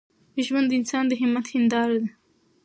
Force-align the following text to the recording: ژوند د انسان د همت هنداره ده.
ژوند 0.45 0.67
د 0.69 0.73
انسان 0.79 1.03
د 1.07 1.11
همت 1.21 1.45
هنداره 1.55 1.97
ده. 2.03 2.09